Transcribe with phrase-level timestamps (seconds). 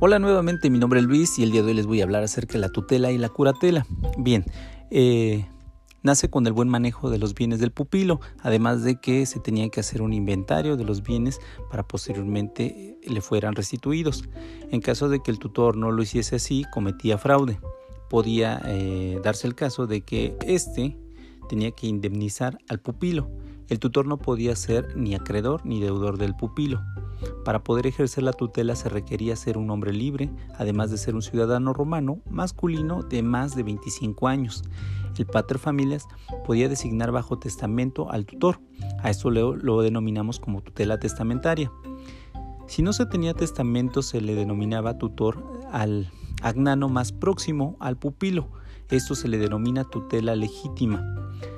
[0.00, 2.22] Hola nuevamente, mi nombre es Luis y el día de hoy les voy a hablar
[2.22, 3.84] acerca de la tutela y la curatela.
[4.16, 4.44] Bien,
[4.92, 5.44] eh,
[6.04, 9.68] nace con el buen manejo de los bienes del pupilo, además de que se tenía
[9.70, 14.22] que hacer un inventario de los bienes para posteriormente eh, le fueran restituidos.
[14.70, 17.58] En caso de que el tutor no lo hiciese así, cometía fraude.
[18.08, 20.96] Podía eh, darse el caso de que éste
[21.48, 23.32] tenía que indemnizar al pupilo.
[23.68, 26.80] El tutor no podía ser ni acreedor ni deudor del pupilo.
[27.44, 31.22] Para poder ejercer la tutela se requería ser un hombre libre, además de ser un
[31.22, 34.62] ciudadano romano masculino de más de 25 años.
[35.18, 36.06] El pater familias
[36.46, 38.60] podía designar bajo testamento al tutor.
[39.02, 41.72] A esto lo, lo denominamos como tutela testamentaria.
[42.66, 46.12] Si no se tenía testamento se le denominaba tutor al
[46.42, 48.48] agnano más próximo al pupilo.
[48.90, 51.04] Esto se le denomina tutela legítima.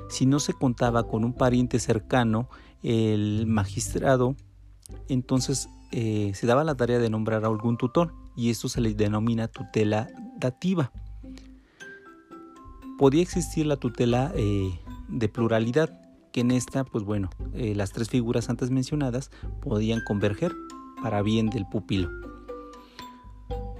[0.09, 2.49] Si no se contaba con un pariente cercano,
[2.83, 4.35] el magistrado
[5.09, 8.93] entonces eh, se daba la tarea de nombrar a algún tutor y esto se le
[8.93, 10.91] denomina tutela dativa.
[12.97, 15.99] Podía existir la tutela eh, de pluralidad,
[16.31, 20.53] que en esta, pues bueno, eh, las tres figuras antes mencionadas podían converger
[21.03, 22.09] para bien del pupilo.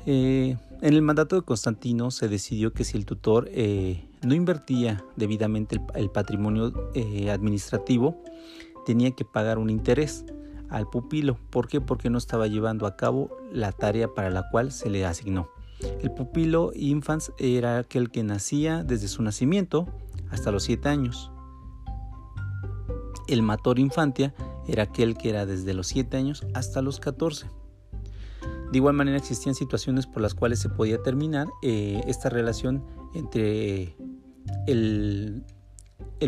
[0.06, 3.50] en el mandato de Constantino se decidió que si el tutor
[4.24, 6.74] no invertía debidamente el patrimonio
[7.32, 8.22] administrativo,
[8.86, 10.26] tenía que pagar un interés
[10.72, 11.38] al pupilo.
[11.50, 11.82] ¿Por qué?
[11.82, 15.50] Porque no estaba llevando a cabo la tarea para la cual se le asignó.
[16.02, 19.88] El pupilo infans era aquel que nacía desde su nacimiento
[20.30, 21.32] hasta los 7 años.
[23.28, 24.34] El mator infantia
[24.68, 27.48] era aquel que era desde los 7 años hasta los 14.
[28.72, 33.98] De igual manera existían situaciones por las cuales se podía terminar eh, esta relación entre
[34.68, 35.44] el,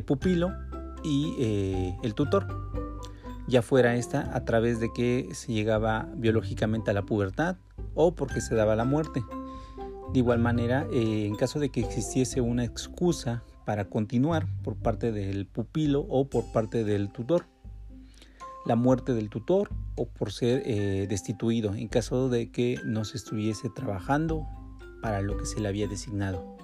[0.06, 0.52] pupilo
[1.04, 2.73] y eh, el tutor
[3.48, 7.58] ya fuera esta a través de que se llegaba biológicamente a la pubertad
[7.94, 9.24] o porque se daba la muerte.
[10.14, 15.12] De igual manera, eh, en caso de que existiese una excusa para continuar por parte
[15.12, 17.46] del pupilo o por parte del tutor,
[18.66, 23.18] la muerte del tutor o por ser eh, destituido en caso de que no se
[23.18, 24.48] estuviese trabajando
[25.02, 26.58] para lo que se le había designado.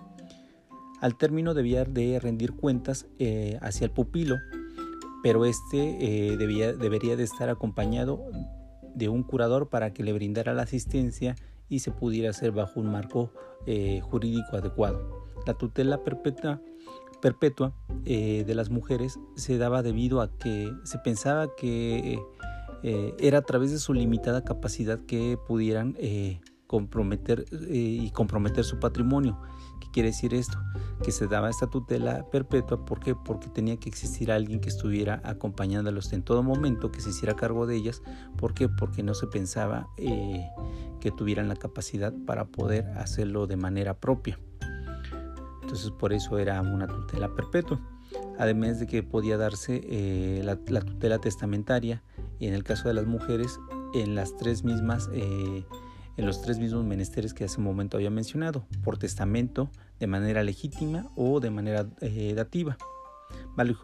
[1.02, 4.38] Al término debía de rendir cuentas eh, hacia el pupilo
[5.22, 8.26] pero este eh, debería de estar acompañado
[8.96, 11.36] de un curador para que le brindara la asistencia
[11.68, 13.32] y se pudiera hacer bajo un marco
[13.66, 15.28] eh, jurídico adecuado.
[15.46, 16.62] La tutela perpetua,
[18.06, 22.20] eh, de las mujeres se daba debido a que se pensaba que
[22.82, 25.98] era a través de su limitada capacidad que pudieran
[26.70, 29.40] comprometer y comprometer su patrimonio
[29.80, 30.58] ¿Qué quiere decir esto?
[31.04, 33.16] Que se daba esta tutela perpetua, ¿por qué?
[33.16, 37.66] Porque tenía que existir alguien que estuviera acompañándolos en todo momento, que se hiciera cargo
[37.66, 38.02] de ellas.
[38.38, 38.68] ¿Por qué?
[38.68, 40.48] Porque no se pensaba eh,
[41.00, 44.40] que tuvieran la capacidad para poder hacerlo de manera propia.
[45.62, 47.80] Entonces por eso era una tutela perpetua.
[48.38, 52.04] Además de que podía darse eh, la, tutela testamentaria
[52.40, 53.60] y en el caso de las mujeres
[53.94, 55.66] en las tres mismas eh,
[56.20, 59.72] en los tres mismos menesteres que hace un momento había mencionado, por testamento,
[60.02, 62.78] de manera legítima o de manera eh, dativa.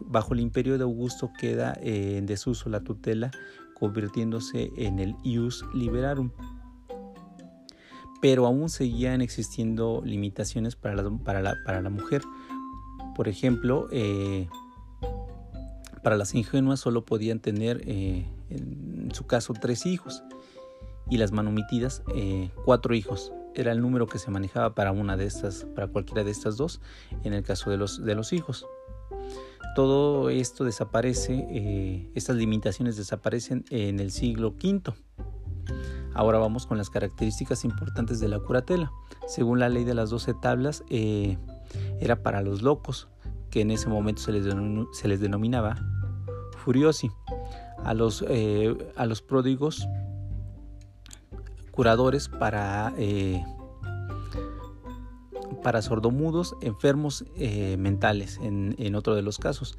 [0.02, 3.30] Bajo el imperio de Augusto queda eh, en desuso la tutela,
[3.74, 6.30] convirtiéndose en el ius liberarum.
[8.20, 12.20] Pero aún seguían existiendo limitaciones para la, para la, para la mujer.
[13.14, 14.46] Por ejemplo, eh,
[16.02, 20.22] para las ingenuas solo podían tener, en su caso, tres hijos
[21.08, 23.32] y las manumitidas eh, cuatro hijos.
[23.54, 26.80] Era el número que se manejaba para una de estas, para cualquiera de estas dos,
[27.24, 28.66] en el caso de los, de los hijos.
[29.74, 34.92] Todo esto desaparece, eh, estas limitaciones desaparecen en el siglo V.
[36.14, 38.90] Ahora vamos con las características importantes de la curatela.
[39.26, 41.36] Según la ley de las doce tablas, eh,
[42.00, 43.08] era para los locos,
[43.50, 44.46] que en ese momento se les,
[44.92, 45.76] se les denominaba
[46.58, 47.10] furiosi.
[47.84, 48.24] A los,
[48.96, 49.86] a los pródigos
[51.76, 53.44] curadores para, eh,
[55.62, 59.78] para sordomudos enfermos eh, mentales en, otro de los casos.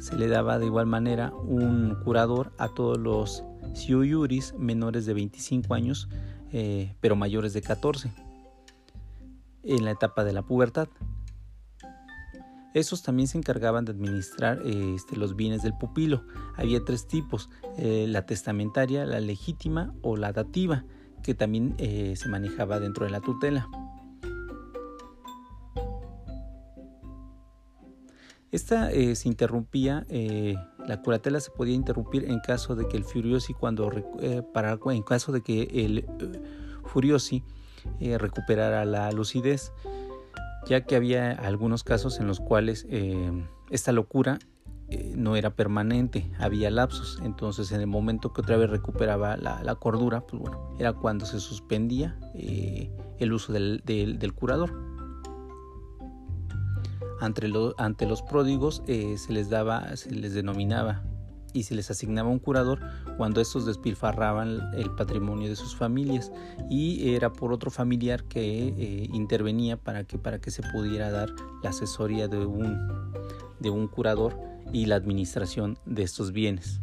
[0.00, 3.44] Se le daba de igual manera un curador a todos los
[3.74, 6.08] siuyuris menores de 25 años,
[6.52, 8.10] eh, pero mayores de 14,
[9.62, 10.88] en la etapa de la pubertad.
[12.74, 16.24] Estos también se encargaban de administrar este, los bienes del pupilo.
[16.56, 17.48] Había tres tipos,
[17.78, 20.84] la testamentaria, la legítima o la dativa
[21.26, 23.68] que también eh, se manejaba dentro de la tutela.
[28.52, 30.54] Esta eh, se interrumpía, eh,
[30.86, 33.90] la curatela se podía interrumpir en caso de que el furiosi cuando
[34.54, 36.06] para en caso de que el
[36.84, 37.42] Furiosi
[38.00, 39.72] recuperara la lucidez,
[40.68, 42.86] ya que había algunos casos en los cuales
[43.70, 44.38] esta locura
[44.88, 49.74] eh, no era permanente, había lapsos, entonces en el momento que otra vez recuperaba la,
[49.76, 54.72] cordura, pues bueno, era cuando se suspendía el uso del, curador.
[57.20, 61.02] Ante, ante, los pródigos se les daba, se les denominaba
[61.52, 62.80] y se les asignaba un curador
[63.16, 66.30] cuando estos despilfarraban el patrimonio de sus familias
[66.68, 71.30] y era por otro familiar que eh, intervenía para que, para que se pudiera dar
[71.62, 73.12] la asesoría de un,
[73.60, 74.36] de un curador
[74.72, 76.80] y la administración de estos bienes.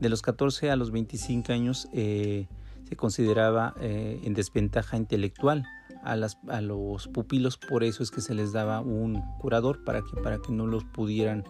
[0.00, 2.46] De los 14 a los 25 años eh,
[2.88, 5.66] se consideraba eh, en desventaja intelectual
[6.04, 10.00] a, las, a, los pupilos, por eso es que se les daba un curador para
[10.02, 11.44] que, para que no los pudieran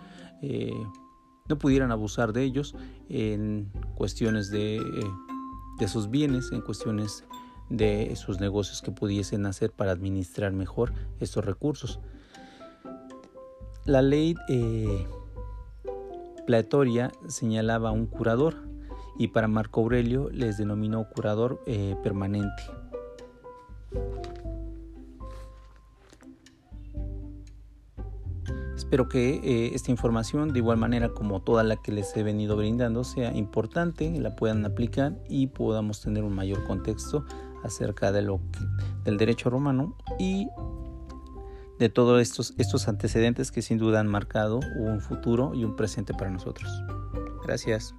[1.49, 2.75] no pudieran abusar de ellos
[3.09, 4.81] en cuestiones de,
[5.87, 7.25] sus bienes, en cuestiones
[7.71, 12.01] de sus negocios que pudiesen hacer para administrar mejor estos recursos.
[13.85, 15.07] La ley eh,
[16.47, 18.57] Platoria señalaba un curador
[19.19, 22.63] y para Marco Aurelio les denominó curador eh, permanente.
[28.89, 32.57] Espero que eh, esta información, de igual manera como toda la que les he venido
[32.57, 37.27] brindando, sea importante, la puedan aplicar y podamos tener un mayor contexto
[37.63, 38.41] acerca de lo
[39.05, 40.49] del derecho romano y
[41.79, 46.15] de todos estos, estos antecedentes que sin duda han marcado un futuro y un presente
[46.15, 46.71] para nosotros.
[47.45, 47.95] Gracias.